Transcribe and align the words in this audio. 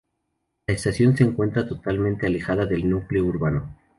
La 0.65 0.73
estación 0.73 1.15
se 1.15 1.23
encuentra 1.23 1.67
totalmente 1.67 2.25
alejada 2.25 2.65
del 2.65 2.89
núcleo 2.89 3.23
urbano. 3.23 3.77